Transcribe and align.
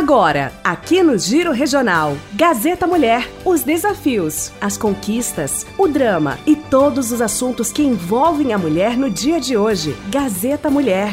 Agora, 0.00 0.50
aqui 0.64 1.02
no 1.02 1.18
Giro 1.18 1.52
Regional, 1.52 2.16
Gazeta 2.32 2.86
Mulher, 2.86 3.30
os 3.44 3.62
desafios, 3.62 4.50
as 4.58 4.78
conquistas, 4.78 5.66
o 5.76 5.86
drama 5.86 6.38
e 6.46 6.56
todos 6.56 7.12
os 7.12 7.20
assuntos 7.20 7.70
que 7.70 7.82
envolvem 7.82 8.54
a 8.54 8.58
mulher 8.58 8.96
no 8.96 9.10
dia 9.10 9.38
de 9.38 9.58
hoje. 9.58 9.94
Gazeta 10.10 10.70
Mulher. 10.70 11.12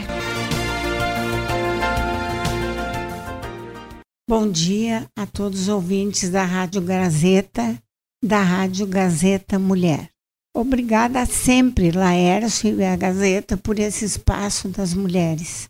Bom 4.26 4.50
dia 4.50 5.06
a 5.18 5.26
todos 5.26 5.64
os 5.64 5.68
ouvintes 5.68 6.30
da 6.30 6.46
Rádio 6.46 6.82
Gazeta, 6.82 7.78
da 8.24 8.42
Rádio 8.42 8.88
Gazeta 8.88 9.60
Mulher. 9.60 10.10
Obrigada 10.56 11.26
sempre, 11.26 11.92
Laércio 11.92 12.80
e 12.80 12.86
a 12.86 12.96
Gazeta, 12.96 13.58
por 13.58 13.80
esse 13.80 14.06
espaço 14.06 14.70
das 14.70 14.94
mulheres. 14.94 15.70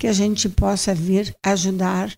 Que 0.00 0.06
a 0.06 0.12
gente 0.12 0.48
possa 0.48 0.94
vir 0.94 1.34
ajudar 1.44 2.14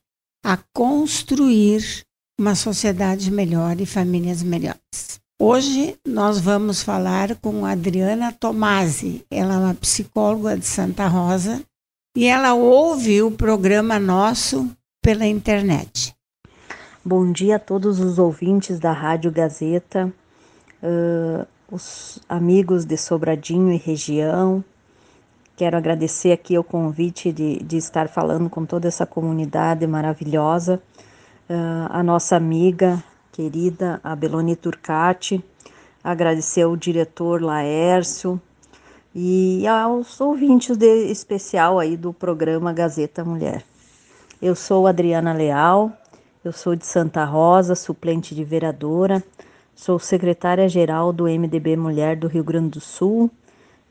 a 0.46 0.56
construir 0.72 2.04
uma 2.38 2.54
sociedade 2.54 3.32
melhor 3.32 3.80
e 3.80 3.84
famílias 3.84 4.44
melhores. 4.44 5.20
Hoje 5.42 5.98
nós 6.06 6.38
vamos 6.38 6.84
falar 6.84 7.34
com 7.34 7.66
Adriana 7.66 8.30
Tomasi. 8.30 9.26
Ela 9.28 9.54
é 9.54 9.58
uma 9.58 9.74
psicóloga 9.74 10.56
de 10.56 10.64
Santa 10.64 11.08
Rosa 11.08 11.60
e 12.16 12.26
ela 12.26 12.54
ouve 12.54 13.22
o 13.22 13.32
programa 13.32 13.98
nosso 13.98 14.70
pela 15.02 15.26
internet. 15.26 16.14
Bom 17.04 17.32
dia 17.32 17.56
a 17.56 17.58
todos 17.58 17.98
os 17.98 18.16
ouvintes 18.16 18.78
da 18.78 18.92
Rádio 18.92 19.32
Gazeta, 19.32 20.14
uh, 20.80 21.44
os 21.68 22.20
amigos 22.28 22.84
de 22.84 22.96
Sobradinho 22.96 23.72
e 23.72 23.76
região, 23.76 24.64
Quero 25.56 25.74
agradecer 25.74 26.32
aqui 26.32 26.58
o 26.58 26.62
convite 26.62 27.32
de, 27.32 27.56
de 27.60 27.78
estar 27.78 28.08
falando 28.08 28.50
com 28.50 28.66
toda 28.66 28.88
essa 28.88 29.06
comunidade 29.06 29.86
maravilhosa, 29.86 30.82
uh, 31.48 31.88
a 31.88 32.02
nossa 32.02 32.36
amiga 32.36 33.02
querida, 33.32 33.98
a 34.04 34.14
Beloni 34.14 34.54
Turcati, 34.54 35.42
agradecer 36.04 36.60
ao 36.60 36.76
diretor 36.76 37.40
Laércio 37.40 38.38
e 39.14 39.66
aos 39.66 40.20
ouvintes 40.20 40.76
de, 40.76 41.10
especial 41.10 41.78
aí 41.78 41.96
do 41.96 42.12
programa 42.12 42.70
Gazeta 42.74 43.24
Mulher. 43.24 43.64
Eu 44.42 44.54
sou 44.54 44.86
Adriana 44.86 45.32
Leal, 45.32 45.90
eu 46.44 46.52
sou 46.52 46.76
de 46.76 46.84
Santa 46.84 47.24
Rosa, 47.24 47.74
suplente 47.74 48.34
de 48.34 48.44
vereadora, 48.44 49.24
sou 49.74 49.98
secretária-geral 49.98 51.14
do 51.14 51.24
MDB 51.24 51.78
Mulher 51.78 52.14
do 52.14 52.28
Rio 52.28 52.44
Grande 52.44 52.72
do 52.72 52.80
Sul 52.80 53.30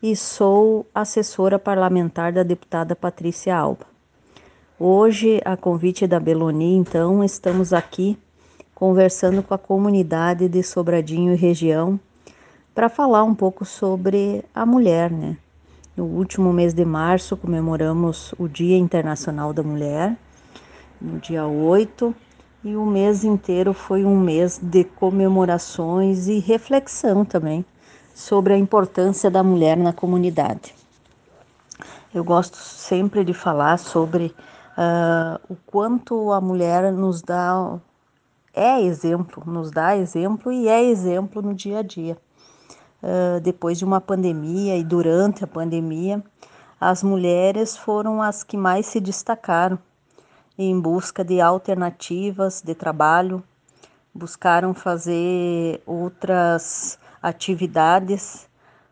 e 0.01 0.15
sou 0.15 0.85
assessora 0.93 1.57
parlamentar 1.57 2.31
da 2.31 2.43
deputada 2.43 2.95
Patrícia 2.95 3.55
Alba. 3.55 3.85
Hoje, 4.79 5.41
a 5.45 5.55
convite 5.55 6.05
da 6.05 6.19
Beloni, 6.19 6.75
então, 6.75 7.23
estamos 7.23 7.71
aqui 7.71 8.17
conversando 8.73 9.41
com 9.41 9.53
a 9.53 9.57
comunidade 9.57 10.49
de 10.49 10.61
Sobradinho 10.61 11.33
e 11.33 11.37
região 11.37 11.99
para 12.73 12.89
falar 12.89 13.23
um 13.23 13.33
pouco 13.33 13.63
sobre 13.63 14.43
a 14.53 14.65
mulher, 14.65 15.09
né? 15.09 15.37
No 15.95 16.03
último 16.03 16.51
mês 16.51 16.73
de 16.73 16.83
março 16.83 17.37
comemoramos 17.37 18.35
o 18.37 18.49
Dia 18.49 18.77
Internacional 18.77 19.53
da 19.53 19.63
Mulher, 19.63 20.17
no 21.01 21.19
dia 21.19 21.47
8, 21.47 22.13
e 22.65 22.75
o 22.75 22.85
mês 22.85 23.23
inteiro 23.23 23.73
foi 23.73 24.03
um 24.03 24.19
mês 24.19 24.59
de 24.61 24.83
comemorações 24.83 26.27
e 26.27 26.39
reflexão 26.39 27.23
também 27.23 27.63
sobre 28.15 28.53
a 28.53 28.57
importância 28.57 29.29
da 29.29 29.43
mulher 29.43 29.75
na 29.75 29.91
comunidade. 29.91 30.73
Eu 32.13 32.23
gosto 32.23 32.55
sempre 32.55 33.25
de 33.25 33.33
falar 33.33 33.77
sobre 33.77 34.33
uh, 34.77 35.37
o 35.49 35.57
quanto 35.65 36.31
a 36.31 36.39
mulher 36.39 36.93
nos 36.93 37.21
dá, 37.21 37.77
é 38.53 38.81
exemplo, 38.81 39.43
nos 39.45 39.69
dá 39.69 39.97
exemplo 39.97 40.49
e 40.49 40.69
é 40.69 40.81
exemplo 40.81 41.41
no 41.41 41.53
dia 41.53 41.79
a 41.79 41.81
dia. 41.81 42.17
Uh, 43.03 43.41
depois 43.41 43.77
de 43.77 43.83
uma 43.83 43.99
pandemia 43.99 44.77
e 44.77 44.83
durante 44.83 45.43
a 45.43 45.47
pandemia, 45.47 46.23
as 46.79 47.03
mulheres 47.03 47.75
foram 47.75 48.21
as 48.21 48.45
que 48.45 48.55
mais 48.55 48.85
se 48.85 49.01
destacaram 49.01 49.77
em 50.57 50.79
busca 50.79 51.21
de 51.21 51.41
alternativas 51.41 52.61
de 52.61 52.73
trabalho, 52.73 53.43
buscaram 54.13 54.73
fazer 54.73 55.81
outras 55.85 56.97
atividades, 57.25 58.47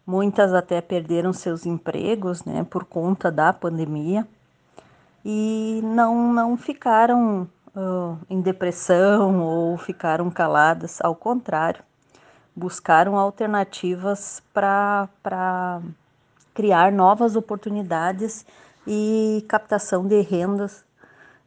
muitas 0.08 0.56
até 0.56 0.82
perderam 0.82 1.32
seus 1.32 1.68
empregos, 1.68 2.44
né, 2.44 2.66
por 2.68 2.84
conta 2.84 3.32
da 3.32 3.54
pandemia. 3.54 4.28
E 5.24 5.82
não 5.84 6.34
não 6.34 6.58
ficaram 6.58 7.48
uh, 7.76 8.18
em 8.28 8.42
depressão 8.42 9.40
ou 9.40 9.78
ficaram 9.78 10.32
caladas, 10.32 11.00
ao 11.00 11.16
contrário, 11.16 11.84
buscaram 12.56 13.18
alternativas 13.20 14.42
para 14.52 15.80
criar 16.56 16.92
novas 16.92 17.36
oportunidades 17.36 18.46
e 18.88 19.46
captação 19.48 20.08
de 20.08 20.22
rendas, 20.22 20.84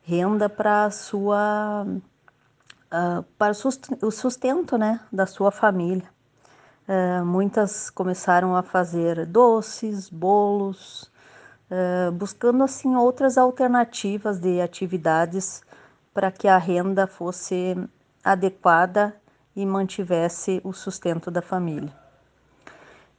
renda 0.05 0.49
para 0.49 0.89
sua 0.93 1.85
uh, 1.85 3.23
para 3.37 3.53
o 4.03 4.11
sustento 4.13 4.79
né, 4.79 5.01
da 5.13 5.27
sua 5.27 5.51
família. 5.51 6.16
Uh, 6.89 7.25
muitas 7.27 7.91
começaram 7.91 8.55
a 8.55 8.63
fazer 8.63 9.27
doces, 9.27 10.09
bolos, 10.09 11.11
uh, 11.69 12.13
buscando 12.13 12.63
assim 12.63 12.95
outras 12.95 13.37
alternativas 13.37 14.39
de 14.39 14.61
atividades 14.61 15.63
para 16.15 16.31
que 16.31 16.47
a 16.47 16.57
renda 16.57 17.09
fosse 17.09 17.77
adequada 18.23 19.17
e 19.57 19.67
mantivesse 19.67 20.61
o 20.63 20.73
sustento 20.73 21.29
da 21.29 21.43
família. 21.43 21.93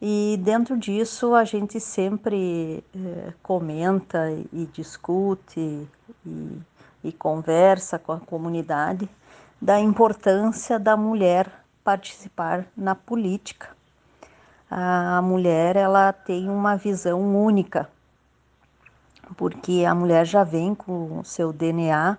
E 0.02 0.40
dentro 0.42 0.78
disso 0.78 1.36
a 1.36 1.44
gente 1.44 1.78
sempre 1.78 2.82
uh, 2.96 3.34
comenta 3.44 4.32
e 4.54 4.66
discute 4.72 5.86
e, 6.26 6.62
e 7.04 7.12
conversa 7.12 8.00
com 8.00 8.14
a 8.14 8.20
comunidade 8.20 9.10
da 9.62 9.78
importância 9.78 10.80
da 10.80 10.96
mulher 10.96 11.67
participar 11.88 12.66
na 12.76 12.94
política. 12.94 13.70
A 14.70 15.22
mulher 15.22 15.78
ela 15.78 16.12
tem 16.12 16.50
uma 16.50 16.76
visão 16.76 17.22
única, 17.46 17.90
porque 19.38 19.86
a 19.88 19.96
mulher 19.96 20.26
já 20.26 20.44
vem 20.44 20.76
com 20.76 21.20
o 21.20 21.24
seu 21.24 21.54
DNA. 21.54 22.18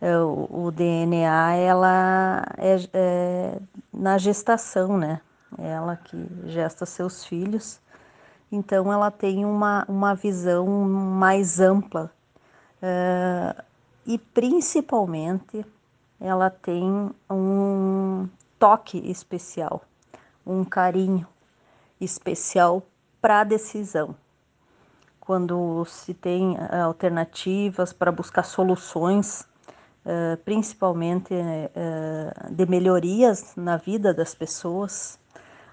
É, 0.00 0.18
o, 0.18 0.72
DNA 0.72 1.54
ela 1.54 2.44
é, 2.58 2.76
é 2.92 3.58
na 3.92 4.18
gestação, 4.18 4.98
né? 4.98 5.20
É 5.56 5.68
ela 5.68 5.94
que 5.94 6.26
gesta 6.46 6.84
seus 6.84 7.24
filhos. 7.24 7.78
Então 8.50 8.92
ela 8.92 9.08
tem 9.08 9.44
uma, 9.44 9.84
uma 9.86 10.16
visão 10.16 10.66
mais 10.66 11.60
ampla 11.60 12.10
uh, 12.82 13.62
e 14.04 14.18
principalmente 14.18 15.64
ela 16.20 16.50
tem 16.50 17.08
um 17.30 18.28
toque 18.64 19.10
especial, 19.10 19.82
um 20.46 20.64
carinho 20.64 21.26
especial 22.00 22.82
para 23.20 23.40
a 23.40 23.44
decisão. 23.44 24.16
Quando 25.20 25.84
se 25.84 26.14
tem 26.14 26.56
eh, 26.56 26.80
alternativas 26.80 27.92
para 27.92 28.10
buscar 28.10 28.42
soluções, 28.42 29.46
eh, 30.06 30.38
principalmente 30.46 31.34
eh, 31.34 32.32
de 32.52 32.64
melhorias 32.64 33.54
na 33.54 33.76
vida 33.76 34.14
das 34.14 34.34
pessoas, 34.34 35.18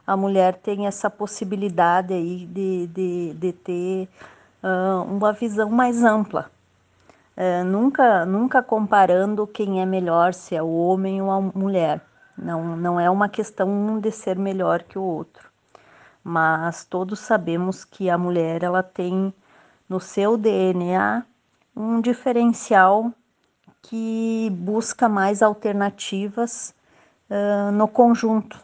a 0.05 0.17
mulher 0.17 0.55
tem 0.55 0.85
essa 0.85 1.09
possibilidade 1.09 2.13
aí 2.13 2.45
de, 2.45 2.87
de, 2.87 3.33
de 3.35 3.53
ter 3.53 4.09
uma 5.07 5.31
visão 5.31 5.69
mais 5.69 6.03
ampla. 6.03 6.51
nunca, 7.65 8.25
nunca 8.25 8.61
comparando 8.61 9.47
quem 9.47 9.81
é 9.81 9.85
melhor, 9.85 10.33
se 10.33 10.55
é 10.55 10.61
o 10.61 10.73
homem 10.73 11.21
ou 11.21 11.31
a 11.31 11.39
mulher, 11.39 12.01
não, 12.41 12.75
não 12.75 12.99
é 12.99 13.09
uma 13.09 13.29
questão 13.29 13.99
de 13.99 14.11
ser 14.11 14.37
melhor 14.37 14.83
que 14.83 14.97
o 14.97 15.03
outro, 15.03 15.49
mas 16.23 16.83
todos 16.83 17.19
sabemos 17.19 17.85
que 17.85 18.09
a 18.09 18.17
mulher 18.17 18.63
ela 18.63 18.81
tem 18.81 19.33
no 19.87 19.99
seu 19.99 20.37
DNA 20.37 21.23
um 21.75 22.01
diferencial 22.01 23.11
que 23.81 24.49
busca 24.51 25.07
mais 25.07 25.41
alternativas 25.41 26.73
uh, 27.29 27.71
no 27.71 27.87
conjunto. 27.87 28.59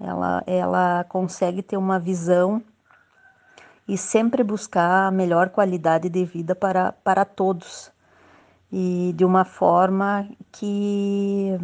Ela, 0.00 0.42
ela 0.46 1.04
consegue 1.08 1.62
ter 1.62 1.76
uma 1.76 1.98
visão 1.98 2.62
e 3.88 3.96
sempre 3.96 4.42
buscar 4.42 5.08
a 5.08 5.10
melhor 5.10 5.50
qualidade 5.50 6.08
de 6.08 6.24
vida 6.24 6.54
para, 6.54 6.92
para 6.92 7.24
todos 7.24 7.90
e 8.70 9.14
de 9.16 9.24
uma 9.24 9.44
forma 9.44 10.28
que 10.52 11.58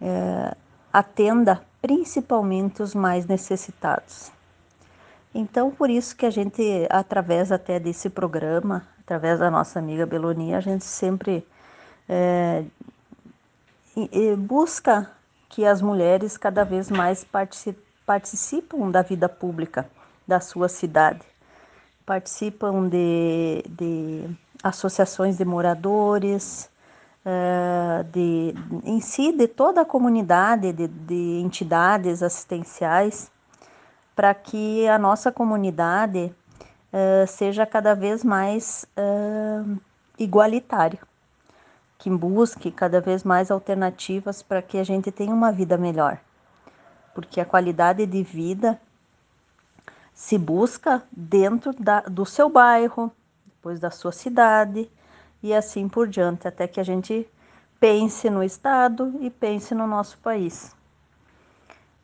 é, 0.00 0.54
atenda 0.92 1.62
principalmente 1.80 2.82
os 2.82 2.94
mais 2.94 3.26
necessitados. 3.26 4.30
Então, 5.34 5.70
por 5.70 5.88
isso 5.88 6.16
que 6.16 6.26
a 6.26 6.30
gente, 6.30 6.86
através 6.90 7.52
até 7.52 7.78
desse 7.78 8.10
programa, 8.10 8.86
através 9.00 9.38
da 9.38 9.50
nossa 9.50 9.78
amiga 9.78 10.04
Belonia, 10.04 10.58
a 10.58 10.60
gente 10.60 10.84
sempre 10.84 11.46
é, 12.08 12.64
busca 14.36 15.10
que 15.48 15.64
as 15.64 15.82
mulheres 15.82 16.36
cada 16.36 16.64
vez 16.64 16.90
mais 16.90 17.26
participam 18.06 18.90
da 18.90 19.02
vida 19.02 19.28
pública 19.28 19.88
da 20.26 20.40
sua 20.40 20.68
cidade, 20.68 21.22
participam 22.06 22.88
de, 22.88 23.64
de 23.68 24.30
associações 24.62 25.38
de 25.38 25.44
moradores, 25.44 26.69
uh, 27.24 28.04
de, 28.04 28.54
em 28.84 29.00
si 29.00 29.32
de 29.32 29.46
toda 29.46 29.82
a 29.82 29.84
comunidade, 29.84 30.72
de, 30.72 30.88
de 30.88 31.40
entidades 31.42 32.22
assistenciais, 32.22 33.30
para 34.14 34.34
que 34.34 34.86
a 34.88 34.98
nossa 34.98 35.32
comunidade 35.32 36.34
uh, 36.92 37.26
seja 37.26 37.64
cada 37.66 37.94
vez 37.94 38.24
mais 38.24 38.86
uh, 38.96 39.78
igualitária, 40.18 40.98
que 41.98 42.10
busque 42.10 42.70
cada 42.70 43.00
vez 43.00 43.24
mais 43.24 43.50
alternativas 43.50 44.42
para 44.42 44.62
que 44.62 44.78
a 44.78 44.84
gente 44.84 45.10
tenha 45.10 45.34
uma 45.34 45.52
vida 45.52 45.76
melhor, 45.76 46.18
porque 47.14 47.40
a 47.40 47.44
qualidade 47.44 48.06
de 48.06 48.22
vida 48.22 48.80
se 50.14 50.36
busca 50.36 51.02
dentro 51.10 51.72
da, 51.72 52.00
do 52.00 52.26
seu 52.26 52.48
bairro, 52.50 53.10
depois 53.46 53.80
da 53.80 53.90
sua 53.90 54.12
cidade 54.12 54.90
e 55.42 55.54
assim 55.54 55.88
por 55.88 56.06
diante, 56.06 56.46
até 56.46 56.66
que 56.66 56.80
a 56.80 56.84
gente 56.84 57.26
pense 57.78 58.28
no 58.28 58.44
Estado 58.44 59.14
e 59.20 59.30
pense 59.30 59.74
no 59.74 59.86
nosso 59.86 60.18
país. 60.18 60.76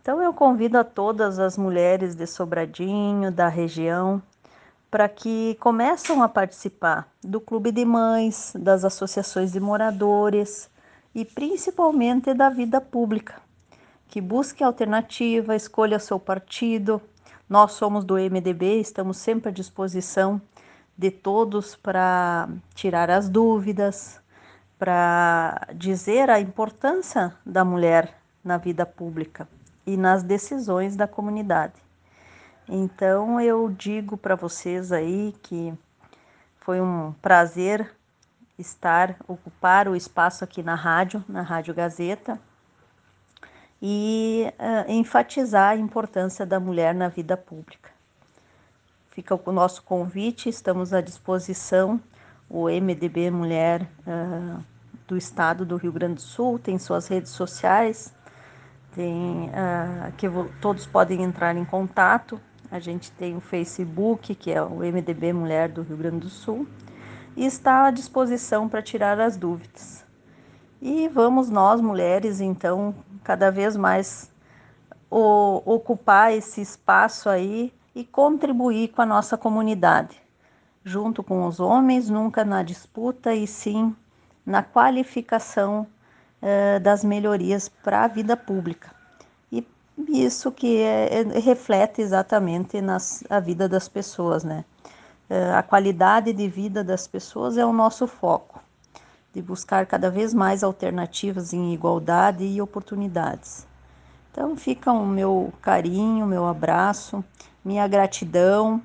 Então 0.00 0.22
eu 0.22 0.32
convido 0.32 0.78
a 0.78 0.84
todas 0.84 1.38
as 1.38 1.58
mulheres 1.58 2.14
de 2.14 2.26
Sobradinho, 2.26 3.30
da 3.32 3.48
região, 3.48 4.22
para 4.90 5.08
que 5.08 5.56
começam 5.60 6.22
a 6.22 6.28
participar 6.28 7.08
do 7.22 7.40
clube 7.40 7.72
de 7.72 7.84
mães, 7.84 8.52
das 8.56 8.84
associações 8.84 9.52
de 9.52 9.60
moradores 9.60 10.70
e 11.14 11.24
principalmente 11.24 12.32
da 12.32 12.48
vida 12.48 12.80
pública, 12.80 13.34
que 14.08 14.20
busque 14.20 14.62
alternativa, 14.62 15.56
escolha 15.56 15.98
seu 15.98 16.20
partido. 16.20 17.02
Nós 17.48 17.72
somos 17.72 18.04
do 18.04 18.14
MDB, 18.14 18.80
estamos 18.80 19.16
sempre 19.16 19.48
à 19.48 19.52
disposição 19.52 20.40
de 20.96 21.10
todos 21.10 21.76
para 21.76 22.48
tirar 22.74 23.10
as 23.10 23.28
dúvidas, 23.28 24.20
para 24.78 25.68
dizer 25.74 26.30
a 26.30 26.40
importância 26.40 27.34
da 27.44 27.64
mulher 27.64 28.16
na 28.42 28.56
vida 28.56 28.86
pública 28.86 29.48
e 29.86 29.96
nas 29.96 30.22
decisões 30.22 30.96
da 30.96 31.06
comunidade. 31.06 31.74
Então 32.68 33.40
eu 33.40 33.68
digo 33.70 34.16
para 34.16 34.34
vocês 34.34 34.90
aí 34.92 35.34
que 35.42 35.72
foi 36.60 36.80
um 36.80 37.12
prazer 37.22 37.94
estar, 38.58 39.16
ocupar 39.28 39.86
o 39.88 39.94
espaço 39.94 40.42
aqui 40.42 40.62
na 40.62 40.74
rádio, 40.74 41.24
na 41.28 41.42
Rádio 41.42 41.74
Gazeta, 41.74 42.40
e 43.80 44.52
uh, 44.58 44.90
enfatizar 44.90 45.72
a 45.72 45.76
importância 45.76 46.46
da 46.46 46.58
mulher 46.58 46.94
na 46.94 47.08
vida 47.08 47.36
pública. 47.36 47.95
Fica 49.16 49.34
o 49.46 49.50
nosso 49.50 49.82
convite, 49.82 50.50
estamos 50.50 50.92
à 50.92 51.00
disposição. 51.00 51.98
O 52.50 52.66
MDB 52.68 53.30
Mulher 53.30 53.88
uh, 54.06 54.62
do 55.08 55.16
Estado 55.16 55.64
do 55.64 55.78
Rio 55.78 55.90
Grande 55.90 56.16
do 56.16 56.20
Sul 56.20 56.58
tem 56.58 56.78
suas 56.78 57.08
redes 57.08 57.30
sociais, 57.30 58.14
tem 58.94 59.48
uh, 59.48 60.12
que 60.18 60.26
todos 60.60 60.84
podem 60.84 61.22
entrar 61.22 61.56
em 61.56 61.64
contato. 61.64 62.38
A 62.70 62.78
gente 62.78 63.10
tem 63.12 63.34
o 63.34 63.40
Facebook, 63.40 64.34
que 64.34 64.52
é 64.52 64.60
o 64.60 64.80
MDB 64.80 65.32
Mulher 65.32 65.70
do 65.70 65.80
Rio 65.80 65.96
Grande 65.96 66.18
do 66.18 66.28
Sul, 66.28 66.68
e 67.34 67.46
está 67.46 67.86
à 67.86 67.90
disposição 67.90 68.68
para 68.68 68.82
tirar 68.82 69.18
as 69.18 69.34
dúvidas. 69.38 70.04
E 70.78 71.08
vamos 71.08 71.48
nós, 71.48 71.80
mulheres, 71.80 72.42
então, 72.42 72.94
cada 73.24 73.50
vez 73.50 73.78
mais 73.78 74.30
o, 75.10 75.62
ocupar 75.64 76.34
esse 76.34 76.60
espaço 76.60 77.30
aí 77.30 77.72
e 77.96 78.04
contribuir 78.04 78.88
com 78.88 79.00
a 79.00 79.06
nossa 79.06 79.38
comunidade, 79.38 80.20
junto 80.84 81.22
com 81.22 81.46
os 81.46 81.58
homens, 81.58 82.10
nunca 82.10 82.44
na 82.44 82.62
disputa 82.62 83.32
e 83.32 83.46
sim 83.46 83.96
na 84.44 84.62
qualificação 84.62 85.86
eh, 86.42 86.78
das 86.78 87.02
melhorias 87.02 87.70
para 87.70 88.04
a 88.04 88.06
vida 88.06 88.36
pública. 88.36 88.94
E 89.50 89.66
isso 90.10 90.52
que 90.52 90.76
é, 90.76 91.22
é, 91.22 91.38
reflete 91.38 92.02
exatamente 92.02 92.82
nas, 92.82 93.24
a 93.30 93.40
vida 93.40 93.66
das 93.66 93.88
pessoas, 93.88 94.44
né? 94.44 94.62
Eh, 95.30 95.54
a 95.54 95.62
qualidade 95.62 96.34
de 96.34 96.48
vida 96.48 96.84
das 96.84 97.06
pessoas 97.06 97.56
é 97.56 97.64
o 97.64 97.72
nosso 97.72 98.06
foco, 98.06 98.60
de 99.32 99.40
buscar 99.40 99.86
cada 99.86 100.10
vez 100.10 100.34
mais 100.34 100.62
alternativas 100.62 101.54
em 101.54 101.72
igualdade 101.72 102.44
e 102.44 102.60
oportunidades. 102.60 103.66
Então 104.30 104.54
fica 104.54 104.92
o 104.92 105.06
meu 105.06 105.50
carinho, 105.62 106.26
meu 106.26 106.46
abraço 106.46 107.24
minha 107.66 107.88
gratidão 107.88 108.80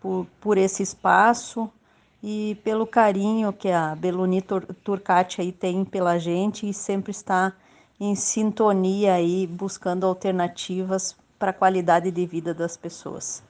por, 0.00 0.28
por 0.40 0.56
esse 0.56 0.80
espaço 0.80 1.68
e 2.22 2.56
pelo 2.62 2.86
carinho 2.86 3.52
que 3.52 3.68
a 3.68 3.96
Beluni 3.96 4.40
Turcati 4.84 5.40
aí 5.40 5.50
tem 5.50 5.84
pela 5.84 6.16
gente 6.16 6.68
e 6.68 6.72
sempre 6.72 7.10
está 7.10 7.52
em 7.98 8.14
sintonia 8.14 9.14
aí 9.14 9.44
buscando 9.48 10.06
alternativas 10.06 11.16
para 11.36 11.50
a 11.50 11.54
qualidade 11.54 12.12
de 12.12 12.24
vida 12.24 12.54
das 12.54 12.76
pessoas. 12.76 13.42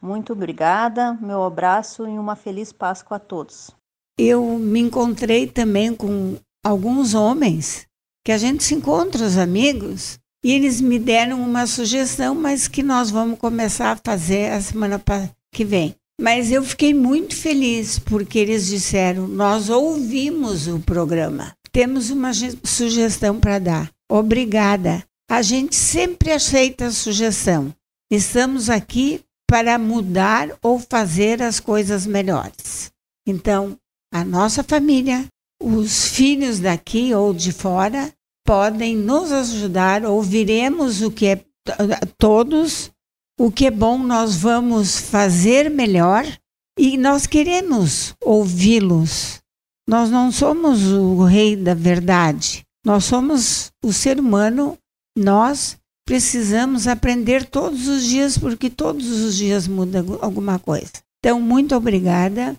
Muito 0.00 0.34
obrigada, 0.34 1.14
meu 1.14 1.42
abraço 1.42 2.06
e 2.06 2.18
uma 2.18 2.36
feliz 2.36 2.70
Páscoa 2.70 3.16
a 3.16 3.20
todos. 3.20 3.70
Eu 4.18 4.44
me 4.58 4.80
encontrei 4.80 5.46
também 5.46 5.94
com 5.94 6.36
alguns 6.62 7.14
homens 7.14 7.86
que 8.22 8.30
a 8.30 8.36
gente 8.36 8.62
se 8.62 8.74
encontra 8.74 9.24
os 9.24 9.38
amigos 9.38 10.18
e 10.44 10.52
eles 10.52 10.80
me 10.80 10.98
deram 10.98 11.40
uma 11.40 11.66
sugestão, 11.66 12.34
mas 12.34 12.66
que 12.66 12.82
nós 12.82 13.10
vamos 13.10 13.38
começar 13.38 13.92
a 13.92 14.00
fazer 14.02 14.50
a 14.52 14.60
semana 14.60 15.02
que 15.52 15.64
vem. 15.64 15.94
Mas 16.20 16.50
eu 16.50 16.62
fiquei 16.64 16.92
muito 16.92 17.34
feliz 17.34 17.98
porque 17.98 18.38
eles 18.38 18.66
disseram: 18.66 19.26
nós 19.28 19.68
ouvimos 19.68 20.66
o 20.66 20.78
programa, 20.80 21.54
temos 21.70 22.10
uma 22.10 22.32
sugestão 22.64 23.38
para 23.38 23.58
dar. 23.58 23.90
Obrigada. 24.10 25.04
A 25.30 25.40
gente 25.40 25.74
sempre 25.74 26.30
aceita 26.30 26.86
a 26.86 26.90
sugestão. 26.90 27.74
Estamos 28.10 28.68
aqui 28.68 29.20
para 29.48 29.78
mudar 29.78 30.50
ou 30.62 30.78
fazer 30.78 31.42
as 31.42 31.58
coisas 31.58 32.06
melhores. 32.06 32.90
Então, 33.26 33.78
a 34.12 34.24
nossa 34.24 34.62
família, 34.62 35.24
os 35.62 36.08
filhos 36.08 36.58
daqui 36.58 37.14
ou 37.14 37.32
de 37.32 37.52
fora, 37.52 38.12
podem 38.44 38.96
nos 38.96 39.32
ajudar, 39.32 40.04
ouviremos 40.04 41.02
o 41.02 41.10
que 41.10 41.26
é 41.26 41.44
todos, 42.18 42.90
o 43.38 43.50
que 43.50 43.66
é 43.66 43.70
bom 43.70 43.98
nós 43.98 44.36
vamos 44.36 44.98
fazer 44.98 45.70
melhor 45.70 46.24
e 46.78 46.96
nós 46.96 47.26
queremos 47.26 48.14
ouvi-los. 48.22 49.40
Nós 49.88 50.10
não 50.10 50.30
somos 50.30 50.82
o 50.84 51.24
rei 51.24 51.56
da 51.56 51.74
verdade, 51.74 52.64
nós 52.84 53.04
somos 53.04 53.72
o 53.84 53.92
ser 53.92 54.18
humano, 54.20 54.78
nós 55.16 55.76
precisamos 56.06 56.86
aprender 56.86 57.44
todos 57.46 57.88
os 57.88 58.04
dias, 58.04 58.38
porque 58.38 58.70
todos 58.70 59.08
os 59.08 59.36
dias 59.36 59.66
muda 59.66 60.04
alguma 60.20 60.58
coisa. 60.58 60.92
Então, 61.18 61.40
muito 61.40 61.74
obrigada 61.74 62.56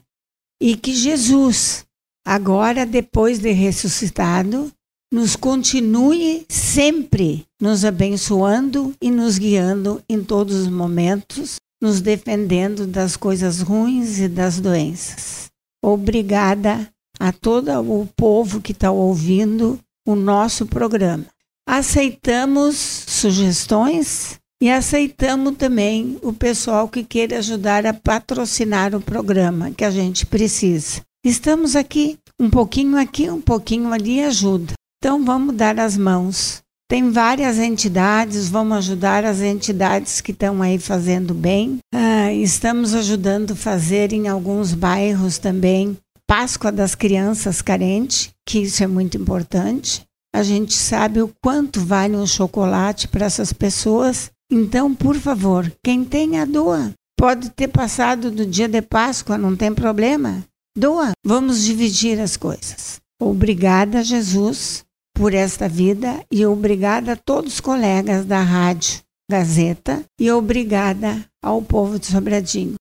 e 0.62 0.76
que 0.78 0.94
Jesus, 0.94 1.86
agora, 2.26 2.86
depois 2.86 3.40
de 3.40 3.52
ressuscitado, 3.52 4.72
nos 5.14 5.36
continue 5.36 6.44
sempre 6.50 7.46
nos 7.62 7.86
abençoando 7.86 8.96
e 9.00 9.12
nos 9.12 9.38
guiando 9.38 10.02
em 10.10 10.24
todos 10.24 10.56
os 10.56 10.68
momentos, 10.68 11.58
nos 11.80 12.02
defendendo 12.02 12.88
das 12.88 13.16
coisas 13.16 13.62
ruins 13.62 14.18
e 14.18 14.28
das 14.28 14.60
doenças. 14.60 15.52
Obrigada 15.86 16.90
a 17.20 17.32
todo 17.32 17.72
o 17.80 18.08
povo 18.18 18.60
que 18.60 18.72
está 18.72 18.90
ouvindo 18.90 19.80
o 20.04 20.16
nosso 20.16 20.66
programa. 20.66 21.28
Aceitamos 21.70 22.76
sugestões 22.76 24.40
e 24.60 24.72
aceitamos 24.72 25.58
também 25.58 26.18
o 26.24 26.34
pessoal 26.34 26.90
que 26.90 27.04
queira 27.04 27.38
ajudar 27.38 27.86
a 27.86 27.94
patrocinar 27.94 28.96
o 28.96 29.02
programa 29.02 29.70
que 29.70 29.86
a 29.86 29.92
gente 29.92 30.26
precisa. 30.26 31.02
Estamos 31.24 31.76
aqui, 31.76 32.18
um 32.40 32.50
pouquinho 32.50 32.98
aqui, 32.98 33.30
um 33.30 33.40
pouquinho 33.40 33.94
ali 33.94 34.20
ajuda. 34.20 34.74
Então 35.04 35.22
vamos 35.26 35.54
dar 35.58 35.82
as 35.82 35.98
mãos. 35.98 36.62
Tem 36.90 37.12
várias 37.12 37.60
entidades, 37.60 38.48
vamos 38.48 38.78
ajudar 38.78 39.26
as 39.26 39.42
entidades 39.42 40.22
que 40.22 40.32
estão 40.32 40.62
aí 40.62 40.80
fazendo 40.80 41.34
bem. 41.34 41.80
Ah, 41.94 42.32
estamos 42.32 42.94
ajudando 42.94 43.52
a 43.52 43.56
fazer 43.58 44.14
em 44.14 44.30
alguns 44.30 44.74
bairros 44.74 45.38
também 45.38 45.98
Páscoa 46.26 46.72
das 46.72 46.96
Crianças 46.96 47.62
Carentes, 47.62 48.30
que 48.48 48.60
isso 48.60 48.82
é 48.82 48.88
muito 48.88 49.18
importante. 49.18 50.06
A 50.34 50.42
gente 50.42 50.74
sabe 50.74 51.22
o 51.22 51.30
quanto 51.44 51.82
vale 51.82 52.16
um 52.16 52.26
chocolate 52.26 53.10
para 53.10 53.26
essas 53.26 53.52
pessoas. 53.52 54.32
Então, 54.50 54.96
por 54.96 55.18
favor, 55.18 55.70
quem 55.84 56.06
tem 56.06 56.40
a 56.40 56.46
doa. 56.46 56.94
Pode 57.20 57.50
ter 57.50 57.68
passado 57.68 58.32
do 58.32 58.46
dia 58.46 58.70
de 58.70 58.82
Páscoa, 58.82 59.38
não 59.38 59.54
tem 59.54 59.74
problema. 59.74 60.46
Doa. 60.78 61.12
Vamos 61.26 61.62
dividir 61.66 62.22
as 62.22 62.38
coisas. 62.38 63.02
Obrigada, 63.22 64.02
Jesus, 64.02 64.86
por 65.14 65.34
esta 65.34 65.68
vida 65.68 66.26
e 66.32 66.46
obrigada 66.46 67.14
a 67.14 67.16
todos 67.16 67.54
os 67.54 67.60
colegas 67.60 68.26
da 68.26 68.42
Rádio 68.42 69.02
Gazeta 69.30 70.04
e 70.20 70.32
obrigada 70.32 71.24
ao 71.42 71.62
povo 71.62 72.00
de 72.00 72.08
Sobradinho. 72.08 72.72